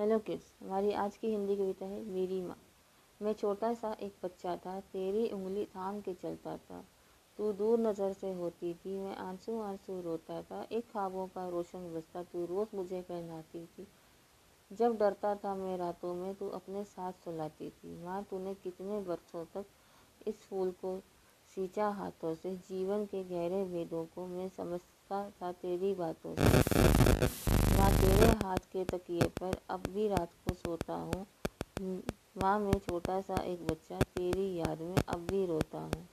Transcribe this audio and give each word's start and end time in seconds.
Hello 0.00 0.18
kids 0.18 0.42
हमारी 0.62 0.92
आज 0.92 1.16
की 1.16 1.26
हिंदी 1.26 1.56
कविता 1.56 1.86
है, 1.86 2.04
मेरी 2.04 2.42
माँ। 2.42 2.58
मैं 3.22 3.32
छोटा 3.32 3.74
सा 3.74 3.96
एक 4.02 4.14
बच्चा 4.24 4.56
था, 4.56 4.80
तेरी 4.80 5.28
उंगली 5.28 5.64
थाम 5.64 6.00
के 6.00 6.14
चलता 6.14 6.56
था। 6.56 6.84
तू 7.38 7.52
दूर 7.52 7.78
नज़र 7.78 8.12
से 8.12 8.32
होती 8.32 8.74
थी, 8.74 8.98
मैं 8.98 9.16
आँसू 9.16 9.60
आँसू 9.60 10.00
रोता 10.00 10.42
था। 10.42 10.66
एक 10.72 10.84
ख्वाबों 10.92 11.26
का 11.26 11.48
रोशन 11.48 11.94
बस्ता 11.94 12.22
तू 12.22 12.46
रोज़ 12.46 12.76
मुझे 12.76 13.02
पहनाती 13.02 13.66
थी। 13.66 13.88
जब 14.72 14.98
डरता 14.98 15.34
था 15.34 15.54
मैं 15.54 15.78
रातों 15.78 16.14
में, 16.14 16.34
तू 16.34 16.48
अपने 16.48 16.84
साथ 16.84 17.12
सुलाती 17.12 17.70
थी। 17.70 18.04
माँ, 18.04 18.26
तूने 18.30 18.54
कितने 18.54 19.00
बरसों 19.00 19.44
तक 19.44 19.64
इस 20.26 20.42
फूल 20.42 20.70
को 20.70 21.02
सींचा 21.54 21.88
हाथों 21.88 22.34
से? 22.34 22.56
जीवन 22.56 23.04
के 23.04 23.24
गहरे 23.24 23.64
भेदों 23.64 24.04
को 24.04 24.26
मैं 24.26 24.48
समझता 24.48 25.30
था 25.30 25.52
तेरी 25.52 25.94
बातों 25.94 26.34
से। 26.38 27.55
हाथ 28.56 28.66
के 28.72 28.84
तकिए 28.84 29.26
पर 29.38 29.56
अब 29.70 29.82
भी 29.88 30.06
रात 30.08 30.30
को 30.44 30.54
सोता 30.54 30.94
हूँ। 30.94 31.26
माँ, 32.42 32.58
मैं 32.58 32.78
छोटा 32.78 33.20
सा 33.20 33.42
एक 33.42 33.66
बच्चा, 33.66 33.98
तेरी 34.16 34.46
याद 34.56 34.80
में 34.80 34.96
अब 35.08 35.26
भी 35.30 35.44
रोता 35.46 35.78
हूँ। 35.78 36.06